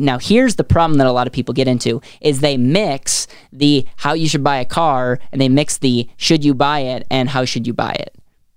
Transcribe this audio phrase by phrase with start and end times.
[0.00, 3.86] now here's the problem that a lot of people get into is they mix the
[3.96, 7.28] how you should buy a car and they mix the should you buy it and
[7.28, 8.14] how should you buy it.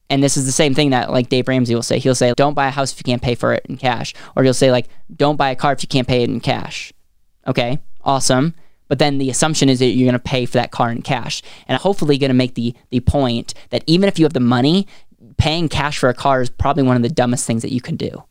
[0.09, 1.99] And this is the same thing that like Dave Ramsey will say.
[1.99, 4.43] He'll say, "Don't buy a house if you can't pay for it in cash," or
[4.43, 6.93] he'll say like, "Don't buy a car if you can't pay it in cash."
[7.47, 8.53] Okay, awesome.
[8.87, 11.41] But then the assumption is that you're going to pay for that car in cash,
[11.67, 14.87] and hopefully going to make the the point that even if you have the money,
[15.37, 17.95] paying cash for a car is probably one of the dumbest things that you can
[17.95, 18.23] do.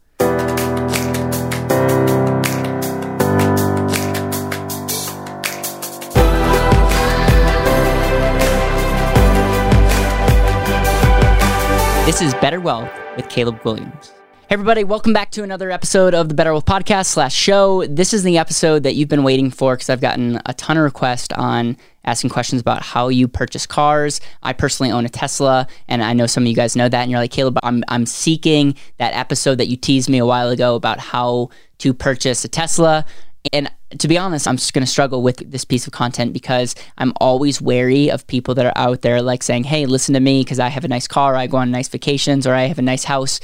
[12.04, 14.10] This is Better Wealth with Caleb Guilliams.
[14.48, 17.86] Hey everybody, welcome back to another episode of the Better Wealth Podcast slash show.
[17.86, 20.82] This is the episode that you've been waiting for because I've gotten a ton of
[20.82, 24.20] requests on asking questions about how you purchase cars.
[24.42, 27.10] I personally own a Tesla, and I know some of you guys know that, and
[27.12, 30.74] you're like, Caleb, I'm, I'm seeking that episode that you teased me a while ago
[30.74, 33.06] about how to purchase a Tesla.
[33.52, 36.74] And to be honest, I'm just going to struggle with this piece of content because
[36.98, 40.42] I'm always wary of people that are out there like saying, "Hey, listen to me
[40.42, 42.82] because I have a nice car, I go on nice vacations, or I have a
[42.82, 43.40] nice house."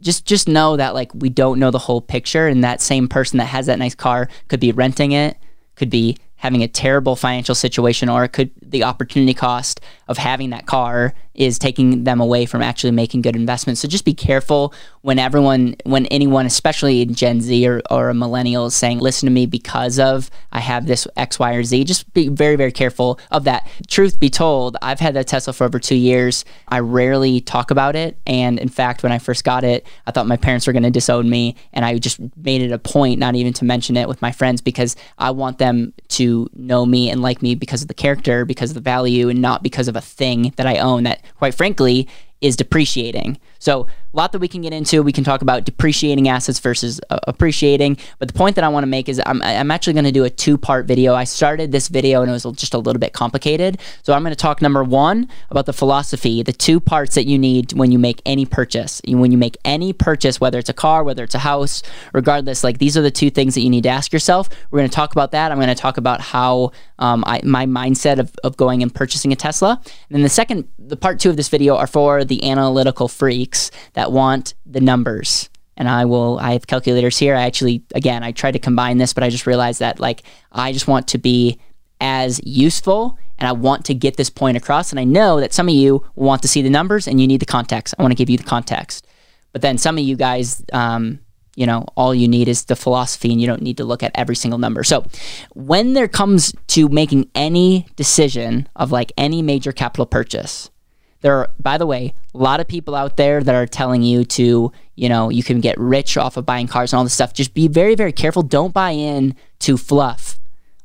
[0.00, 3.38] Just just know that like we don't know the whole picture and that same person
[3.38, 5.36] that has that nice car could be renting it,
[5.76, 10.50] could be having a terrible financial situation or it could the opportunity cost of having
[10.50, 13.80] that car is taking them away from actually making good investments.
[13.80, 18.66] So just be careful when everyone, when anyone, especially Gen Z or, or a millennial,
[18.66, 21.84] is saying, listen to me because of I have this X, Y, or Z.
[21.84, 23.66] Just be very, very careful of that.
[23.88, 26.44] Truth be told, I've had that Tesla for over two years.
[26.68, 28.18] I rarely talk about it.
[28.26, 30.90] And in fact, when I first got it, I thought my parents were going to
[30.90, 31.56] disown me.
[31.72, 34.60] And I just made it a point not even to mention it with my friends
[34.60, 38.59] because I want them to know me and like me because of the character, because
[38.68, 42.06] of the value, and not because of a thing that I own that quite frankly,
[42.42, 43.38] is depreciating.
[43.58, 45.02] So, a lot that we can get into.
[45.02, 47.98] We can talk about depreciating assets versus uh, appreciating.
[48.18, 50.24] But the point that I want to make is I'm, I'm actually going to do
[50.24, 51.14] a two part video.
[51.14, 53.78] I started this video and it was just a little bit complicated.
[54.02, 57.38] So, I'm going to talk number one about the philosophy, the two parts that you
[57.38, 59.00] need when you make any purchase.
[59.06, 61.82] When you make any purchase, whether it's a car, whether it's a house,
[62.12, 64.48] regardless, like these are the two things that you need to ask yourself.
[64.70, 65.52] We're going to talk about that.
[65.52, 69.32] I'm going to talk about how um, I, my mindset of, of going and purchasing
[69.32, 69.80] a Tesla.
[69.84, 73.70] And then the second, the part two of this video are for the analytical freaks
[73.94, 75.50] that want the numbers.
[75.76, 77.34] And I will, I have calculators here.
[77.34, 80.22] I actually, again, I tried to combine this, but I just realized that like
[80.52, 81.58] I just want to be
[82.00, 84.90] as useful and I want to get this point across.
[84.90, 87.40] And I know that some of you want to see the numbers and you need
[87.40, 87.94] the context.
[87.98, 89.06] I want to give you the context.
[89.52, 91.18] But then some of you guys, um,
[91.56, 94.12] you know, all you need is the philosophy and you don't need to look at
[94.14, 94.84] every single number.
[94.84, 95.04] So,
[95.54, 100.70] when there comes to making any decision of like any major capital purchase,
[101.20, 104.24] there are, by the way, a lot of people out there that are telling you
[104.24, 107.34] to, you know, you can get rich off of buying cars and all this stuff.
[107.34, 108.42] Just be very, very careful.
[108.42, 110.38] Don't buy in to fluff.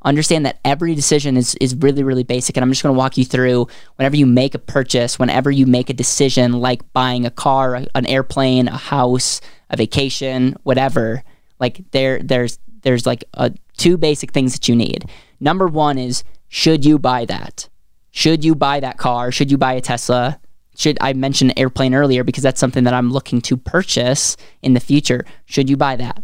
[0.04, 2.56] Understand that every decision is, is really, really basic.
[2.56, 5.66] And I'm just going to walk you through whenever you make a purchase, whenever you
[5.66, 11.24] make a decision like buying a car, an airplane, a house, a vacation, whatever,
[11.60, 15.10] like there, there's, there's like a, two basic things that you need.
[15.40, 17.68] Number one is, should you buy that?
[18.16, 19.30] Should you buy that car?
[19.30, 20.40] Should you buy a Tesla?
[20.78, 24.80] Should I mention airplane earlier because that's something that I'm looking to purchase in the
[24.80, 25.26] future?
[25.48, 26.24] Should you buy that?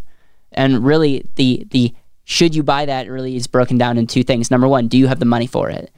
[0.52, 1.94] And really, the the
[2.24, 4.50] should you buy that really is broken down in two things.
[4.50, 5.90] Number one, do you have the money for it?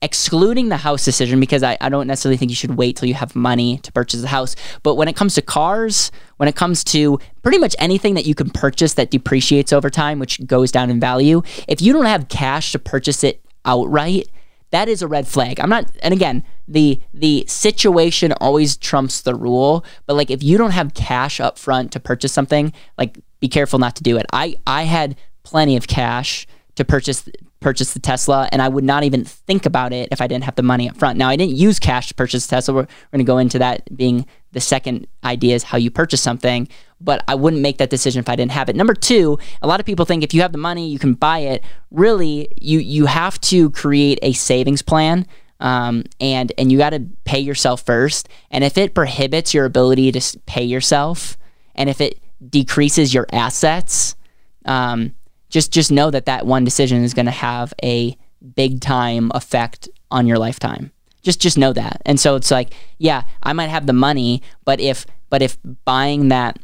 [0.00, 3.14] Excluding the house decision, because I, I don't necessarily think you should wait till you
[3.14, 4.56] have money to purchase a house.
[4.82, 8.34] But when it comes to cars, when it comes to pretty much anything that you
[8.34, 12.28] can purchase that depreciates over time, which goes down in value, if you don't have
[12.28, 14.28] cash to purchase it outright,
[14.72, 15.60] that is a red flag.
[15.60, 20.58] I'm not and again, the the situation always trumps the rule, but like if you
[20.58, 24.26] don't have cash up front to purchase something, like be careful not to do it.
[24.32, 27.28] I I had plenty of cash to purchase
[27.62, 30.56] purchase the Tesla, and I would not even think about it if I didn't have
[30.56, 31.18] the money up front.
[31.18, 32.74] Now, I didn't use cash to purchase Tesla.
[32.74, 36.20] We're, we're going to go into that being the second idea is how you purchase
[36.20, 36.68] something,
[37.00, 38.76] but I wouldn't make that decision if I didn't have it.
[38.76, 41.38] Number two, a lot of people think if you have the money, you can buy
[41.38, 41.64] it.
[41.90, 45.26] Really, you you have to create a savings plan.
[45.60, 48.28] Um, and and you got to pay yourself first.
[48.50, 51.38] And if it prohibits your ability to pay yourself,
[51.74, 52.20] and if it
[52.50, 54.16] decreases your assets,
[54.64, 55.14] um,
[55.52, 58.16] just just know that that one decision is going to have a
[58.56, 60.90] big time effect on your lifetime.
[61.20, 62.00] Just just know that.
[62.04, 66.28] And so it's like, yeah, I might have the money, but if but if buying
[66.28, 66.58] that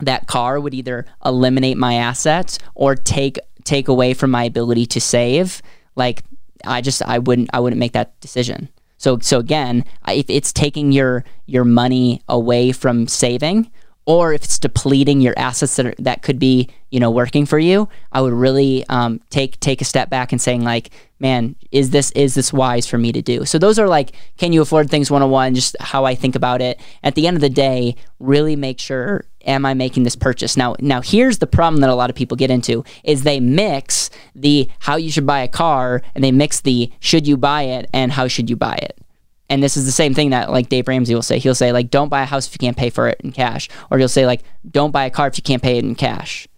[0.00, 5.00] that car would either eliminate my assets or take take away from my ability to
[5.00, 5.62] save,
[5.94, 6.24] like
[6.64, 8.70] I just I wouldn't I wouldn't make that decision.
[8.96, 13.70] So so again, if it's taking your your money away from saving
[14.06, 17.58] or if it's depleting your assets that are, that could be you know working for
[17.58, 20.90] you i would really um, take take a step back and saying like
[21.24, 23.46] man is this is this wise for me to do?
[23.46, 26.78] So those are like can you afford things 101 just how i think about it.
[27.02, 30.56] At the end of the day really make sure am i making this purchase?
[30.56, 34.10] Now now here's the problem that a lot of people get into is they mix
[34.34, 37.88] the how you should buy a car and they mix the should you buy it
[37.92, 39.00] and how should you buy it
[39.48, 41.38] and this is the same thing that like Dave Ramsey will say.
[41.38, 43.68] He'll say like, "Don't buy a house if you can't pay for it in cash,"
[43.90, 46.48] or he'll say like, "Don't buy a car if you can't pay it in cash."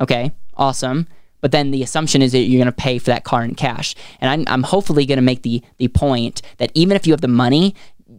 [0.00, 1.06] Okay, awesome.
[1.40, 3.94] But then the assumption is that you're going to pay for that car in cash,
[4.20, 7.20] and I'm, I'm hopefully going to make the the point that even if you have
[7.20, 7.74] the money,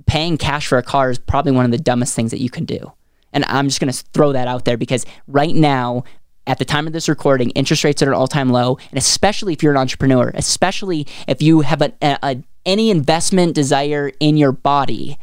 [0.06, 2.66] paying cash for a car is probably one of the dumbest things that you can
[2.66, 2.94] do.
[3.31, 6.04] And I'm just going to throw that out there because right now
[6.46, 8.78] at the time of this recording, interest rates are at an all time low.
[8.90, 14.12] And especially if you're an entrepreneur, especially if you have a, a, any investment desire
[14.19, 15.18] in your body,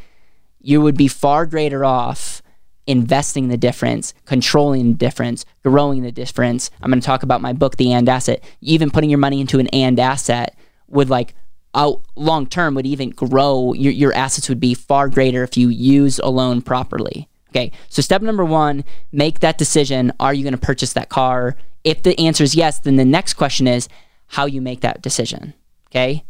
[0.61, 2.43] you would be far greater off
[2.87, 6.71] investing the difference, controlling the difference, growing the difference.
[6.83, 8.43] I'm going to talk about my book, The And Asset.
[8.61, 10.57] Even putting your money into an and asset
[10.89, 11.35] would like
[11.75, 13.73] out long term would even grow.
[13.75, 17.29] Your, your assets would be far greater if you use a loan properly.
[17.51, 20.13] Okay, so step number one, make that decision.
[20.21, 21.57] Are you going to purchase that car?
[21.83, 23.89] If the answer is yes, then the next question is
[24.29, 25.55] how you make that decision.
[25.89, 26.25] Okay,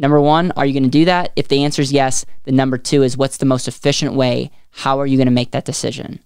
[0.00, 1.30] Number one, are you going to do that?
[1.36, 4.50] If the answer is yes, then number two is what's the most efficient way?
[4.70, 6.20] How are you going to make that decision?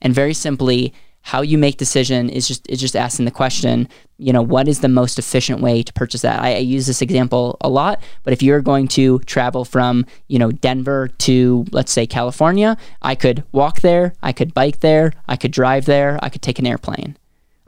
[0.00, 3.86] And very simply, how you make decision is just is just asking the question,
[4.16, 6.40] you know, what is the most efficient way to purchase that?
[6.40, 10.38] I, I, use this example a lot, but if you're going to travel from, you
[10.38, 15.36] know, Denver to let's say California, I could walk there, I could bike there, I
[15.36, 17.18] could drive there, I could take an airplane.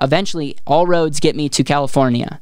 [0.00, 2.40] Eventually, all roads get me to California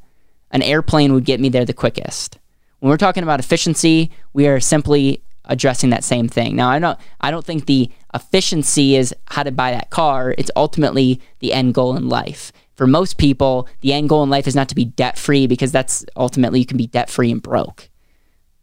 [0.51, 2.39] an airplane would get me there the quickest.
[2.81, 6.57] When we're talking about efficiency, we are simply addressing that same thing.
[6.57, 10.35] Now, I don't I don't think the efficiency is how to buy that car.
[10.39, 12.53] It's ultimately the end goal in life.
[12.77, 15.73] For most people, the end goal in life is not to be debt free because
[15.73, 17.89] that's ultimately you can be debt free and broke.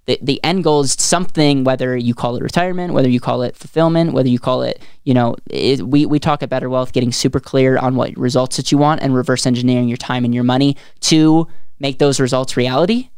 [0.05, 3.57] The, the end goal is something, whether you call it retirement, whether you call it
[3.57, 7.11] fulfillment, whether you call it, you know, it, we, we talk at Better Wealth getting
[7.11, 10.43] super clear on what results that you want and reverse engineering your time and your
[10.43, 11.47] money to
[11.79, 13.09] make those results reality.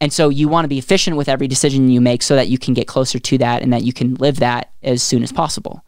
[0.00, 2.58] And so you want to be efficient with every decision you make so that you
[2.58, 5.82] can get closer to that and that you can live that as soon as possible.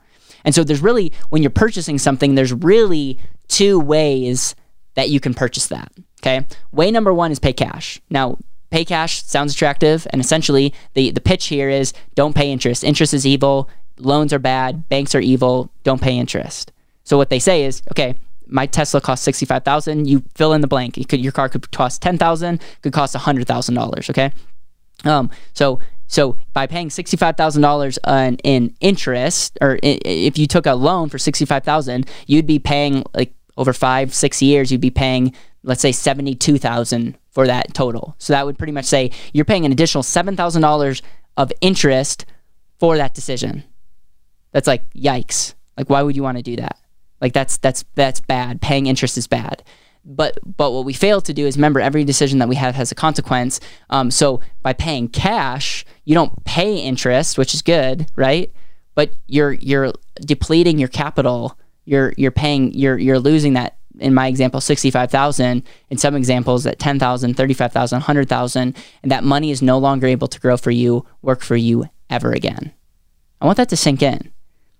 [0.44, 3.18] And so there's really, when you're purchasing something, there's really
[3.48, 4.54] two ways
[4.94, 5.92] that you can purchase that.
[6.20, 6.46] Okay.
[6.72, 8.00] Way number one is pay cash.
[8.08, 8.38] Now,
[8.70, 10.06] pay cash sounds attractive.
[10.10, 12.84] And essentially, the, the pitch here is don't pay interest.
[12.84, 13.68] Interest is evil.
[13.98, 14.88] Loans are bad.
[14.88, 15.70] Banks are evil.
[15.82, 16.72] Don't pay interest.
[17.04, 18.16] So what they say is, okay,
[18.48, 20.06] my Tesla costs sixty five thousand.
[20.06, 20.94] You fill in the blank.
[21.08, 22.60] Could, your car could cost ten thousand.
[22.82, 24.10] Could cost hundred thousand dollars.
[24.10, 24.32] Okay.
[25.04, 25.30] Um.
[25.54, 30.74] So so by paying sixty five thousand dollars in interest, or if you took a
[30.74, 34.72] loan for sixty five thousand, you'd be paying like over five six years.
[34.72, 38.16] You'd be paying let's say seventy two thousand for that total.
[38.18, 41.02] So that would pretty much say you're paying an additional seven thousand dollars
[41.36, 42.24] of interest
[42.78, 43.64] for that decision.
[44.52, 45.54] That's like yikes.
[45.76, 46.78] Like why would you want to do that?
[47.20, 48.60] Like that's that's that's bad.
[48.60, 49.62] Paying interest is bad.
[50.04, 52.90] But but what we fail to do is remember every decision that we have has
[52.92, 53.60] a consequence.
[53.90, 58.52] Um, so by paying cash, you don't pay interest, which is good, right?
[58.94, 61.58] But you're you're depleting your capital.
[61.84, 66.78] You're you're paying you're you're losing that in my example 65,000 in some examples at
[66.78, 71.42] 10,000 35,000 100,000 and that money is no longer able to grow for you work
[71.42, 72.72] for you ever again
[73.40, 74.30] i want that to sink in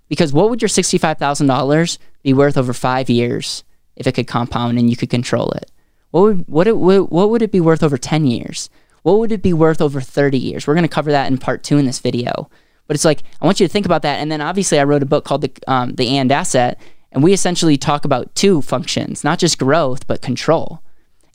[0.09, 3.65] because what would your $65,000 be worth over five years
[3.97, 5.71] if it could compound and you could control it?
[6.11, 8.71] What would, what, it, what would it be worth over 10 years?
[9.03, 10.67] What would it be worth over 30 years?
[10.67, 12.51] We're going to cover that in part two in this video.
[12.87, 14.19] But it's like, I want you to think about that.
[14.19, 16.81] And then obviously, I wrote a book called The, um, the And Asset,
[17.13, 20.83] and we essentially talk about two functions, not just growth, but control.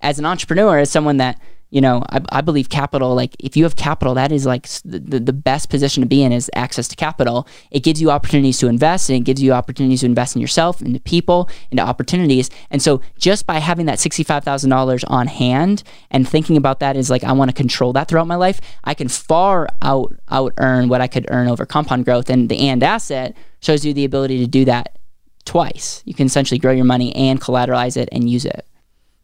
[0.01, 1.39] As an entrepreneur, as someone that
[1.73, 5.19] you know, I, I believe capital, like if you have capital, that is like the,
[5.19, 7.47] the best position to be in is access to capital.
[7.71, 10.83] It gives you opportunities to invest and it gives you opportunities to invest in yourself,
[10.83, 12.51] into people, into opportunities.
[12.69, 17.23] And so just by having that $65,000 on hand and thinking about that is like,
[17.23, 21.01] I want to control that throughout my life, I can far out, out earn what
[21.01, 22.29] I could earn over compound growth.
[22.29, 24.99] And the and asset shows you the ability to do that
[25.43, 26.03] twice.
[26.05, 28.67] You can essentially grow your money and collateralize it and use it.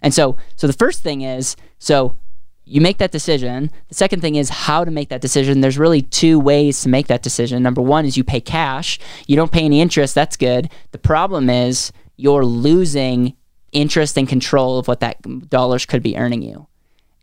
[0.02, 2.18] And so, so the first thing is, so
[2.70, 3.72] you make that decision.
[3.88, 5.62] The second thing is how to make that decision.
[5.62, 7.64] There's really two ways to make that decision.
[7.64, 9.00] Number one is you pay cash.
[9.28, 10.16] You don't pay any interest.
[10.16, 10.70] That's good.
[10.92, 13.36] The problem is you're losing
[13.72, 16.68] interest and control of what that dollars could be earning you.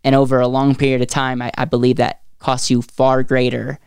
[0.03, 3.79] And over a long period of time, I, I believe that costs you far greater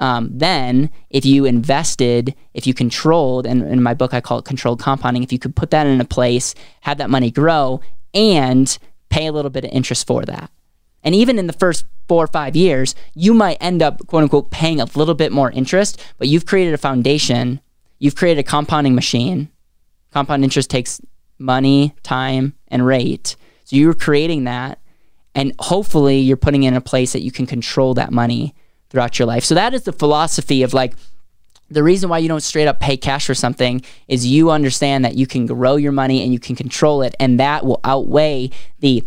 [0.00, 4.46] um, then if you invested, if you controlled, and in my book I call it
[4.46, 7.82] controlled compounding, if you could put that in a place, have that money grow,
[8.14, 8.76] and
[9.10, 10.50] pay a little bit of interest for that.
[11.02, 14.50] And even in the first four or five years, you might end up, quote unquote,
[14.50, 17.60] paying a little bit more interest, but you've created a foundation,
[17.98, 19.48] you've created a compounding machine.
[20.12, 21.00] Compound interest takes
[21.38, 23.36] money, time, and rate.
[23.64, 24.80] So you're creating that,
[25.34, 28.54] and hopefully you're putting it in a place that you can control that money
[28.88, 29.44] throughout your life.
[29.44, 30.94] So that is the philosophy of like,
[31.70, 35.14] the reason why you don't straight up pay cash for something is you understand that
[35.14, 39.04] you can grow your money and you can control it, and that will outweigh the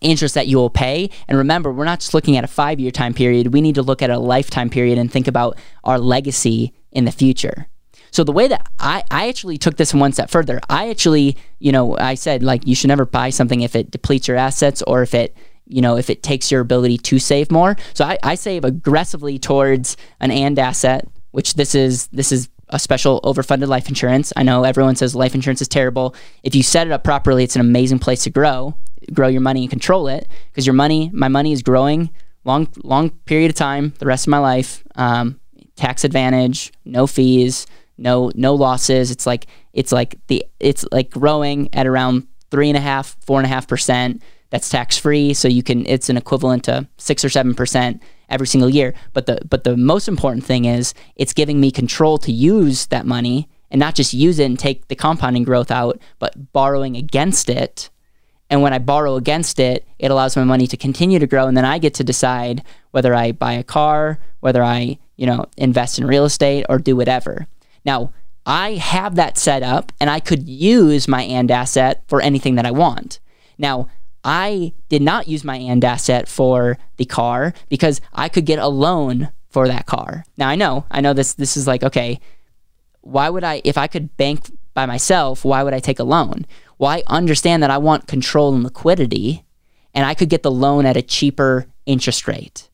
[0.00, 1.10] interest that you will pay.
[1.28, 3.82] And remember, we're not just looking at a five year time period, we need to
[3.82, 7.66] look at a lifetime period and think about our legacy in the future.
[8.10, 11.72] So the way that I, I actually took this one step further, I actually, you
[11.72, 15.02] know, I said like you should never buy something if it depletes your assets or
[15.02, 17.76] if it, you know, if it takes your ability to save more.
[17.94, 22.78] So I, I save aggressively towards an and asset, which this is this is a
[22.78, 24.32] special overfunded life insurance.
[24.36, 26.14] I know everyone says life insurance is terrible.
[26.42, 28.74] If you set it up properly, it's an amazing place to grow
[29.12, 32.10] grow your money and control it because your money, my money is growing
[32.44, 34.82] long, long period of time, the rest of my life.
[34.94, 35.40] Um,
[35.76, 39.10] tax advantage, no fees, no, no losses.
[39.10, 43.38] It's like, it's like the, it's like growing at around three and a half, four
[43.38, 44.22] and a half percent.
[44.50, 45.34] That's tax free.
[45.34, 48.94] So you can, it's an equivalent to six or 7% every single year.
[49.12, 53.06] But the, but the most important thing is it's giving me control to use that
[53.06, 57.48] money and not just use it and take the compounding growth out, but borrowing against
[57.48, 57.90] it
[58.50, 61.46] and when I borrow against it, it allows my money to continue to grow.
[61.46, 65.46] And then I get to decide whether I buy a car, whether I, you know,
[65.56, 67.46] invest in real estate or do whatever.
[67.84, 68.12] Now,
[68.44, 72.66] I have that set up and I could use my and asset for anything that
[72.66, 73.20] I want.
[73.56, 73.88] Now,
[74.24, 78.68] I did not use my and asset for the car because I could get a
[78.68, 80.24] loan for that car.
[80.36, 82.20] Now I know, I know this this is like, okay,
[83.00, 86.46] why would I if I could bank by myself, why would I take a loan?
[86.78, 89.44] Well, I understand that I want control and liquidity,
[89.92, 92.70] and I could get the loan at a cheaper interest rate.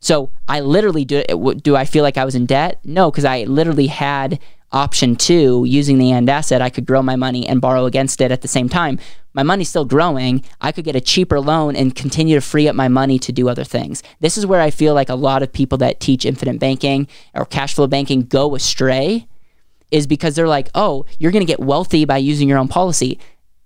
[0.00, 1.22] So I literally do.
[1.62, 2.80] Do I feel like I was in debt?
[2.84, 4.38] No, because I literally had
[4.72, 6.62] option two using the and asset.
[6.62, 8.98] I could grow my money and borrow against it at the same time.
[9.32, 10.44] My money's still growing.
[10.60, 13.48] I could get a cheaper loan and continue to free up my money to do
[13.48, 14.02] other things.
[14.20, 17.44] This is where I feel like a lot of people that teach infinite banking or
[17.44, 19.28] cash flow banking go astray
[19.90, 23.18] is because they're like, oh, you're going to get wealthy by using your own policy.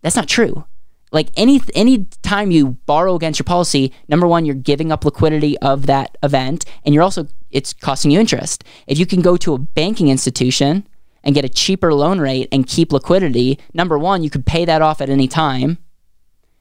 [0.02, 0.64] That's not true.
[1.12, 5.56] Like any any time you borrow against your policy, number one, you're giving up liquidity
[5.58, 8.64] of that event, and you're also it's costing you interest.
[8.88, 10.88] If you can go to a banking institution
[11.24, 14.82] and get a cheaper loan rate and keep liquidity, number one, you could pay that
[14.82, 15.78] off at any time.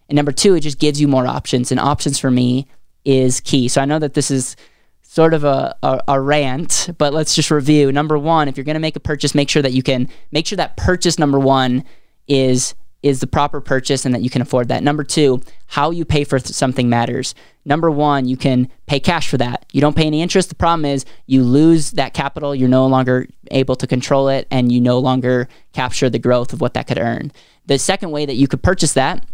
[0.09, 1.69] And number two, it just gives you more options.
[1.69, 2.67] And options for me
[3.05, 3.67] is key.
[3.67, 4.55] So I know that this is
[5.01, 7.91] sort of a, a, a, rant, but let's just review.
[7.91, 10.47] Number one, if you're going to make a purchase, make sure that you can make
[10.47, 11.83] sure that purchase number one
[12.27, 14.81] is is the proper purchase and that you can afford that.
[14.81, 17.35] Number two, how you pay for something matters.
[17.65, 19.65] Number one, you can pay cash for that.
[19.71, 20.49] You don't pay any interest.
[20.49, 22.53] The problem is you lose that capital.
[22.53, 26.61] You're no longer able to control it and you no longer capture the growth of
[26.61, 27.31] what that could earn.
[27.65, 29.25] The second way that you could purchase that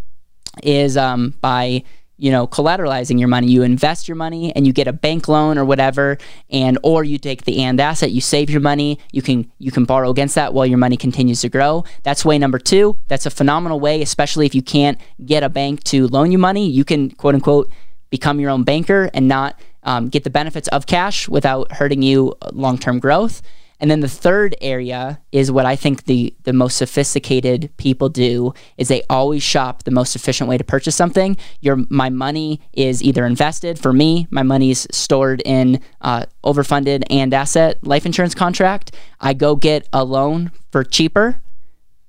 [0.64, 1.84] is um, by
[2.20, 5.58] you know collateralizing your money you invest your money and you get a bank loan
[5.58, 6.18] or whatever
[6.50, 9.86] and or you take the and asset you save your money you can you can
[9.86, 13.30] borrow against that while your money continues to grow that's way number two that's a
[13.30, 17.10] phenomenal way especially if you can't get a bank to loan you money you can
[17.12, 17.72] quote unquote
[18.10, 22.34] become your own banker and not um, get the benefits of cash without hurting you
[22.42, 23.42] uh, long-term growth
[23.80, 28.54] and then the third area is what I think the the most sophisticated people do
[28.78, 31.38] is they always shop the most efficient way to purchase something.
[31.62, 37.34] Your my money is either invested for me, my money's stored in uh, overfunded and
[37.34, 38.94] asset life insurance contract.
[39.20, 41.42] I go get a loan for cheaper.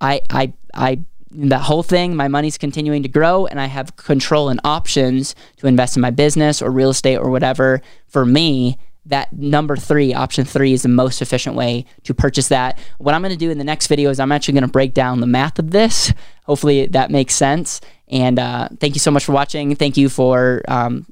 [0.00, 4.48] I I I that whole thing, my money's continuing to grow, and I have control
[4.48, 9.32] and options to invest in my business or real estate or whatever for me that
[9.32, 12.78] number three, option three, is the most efficient way to purchase that.
[12.98, 14.94] What I'm going to do in the next video is I'm actually going to break
[14.94, 16.12] down the math of this.
[16.44, 17.80] Hopefully that makes sense.
[18.08, 19.74] And uh, thank you so much for watching.
[19.74, 21.06] Thank you for um,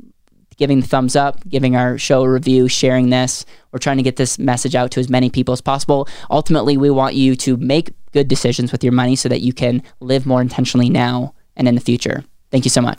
[0.58, 3.46] giving the thumbs up, giving our show a review, sharing this.
[3.72, 6.06] We're trying to get this message out to as many people as possible.
[6.30, 9.82] Ultimately, we want you to make good decisions with your money so that you can
[10.00, 12.24] live more intentionally now and in the future.
[12.50, 12.98] Thank you so much.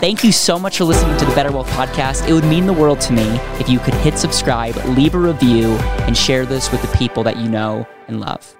[0.00, 2.28] Thank you so much for listening to the Better Wealth Podcast.
[2.28, 3.22] It would mean the world to me
[3.60, 7.36] if you could hit subscribe, leave a review, and share this with the people that
[7.36, 8.56] you know and love.